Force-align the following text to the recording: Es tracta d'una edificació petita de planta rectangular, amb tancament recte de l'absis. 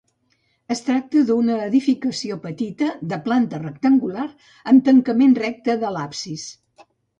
Es 0.75 0.79
tracta 0.85 1.19
d'una 1.27 1.57
edificació 1.65 2.37
petita 2.47 2.89
de 3.13 3.21
planta 3.29 3.61
rectangular, 3.65 4.27
amb 4.75 4.87
tancament 4.91 5.39
recte 5.45 5.79
de 5.87 5.95
l'absis. 5.99 6.51